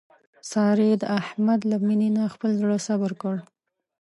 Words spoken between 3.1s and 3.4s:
کړ.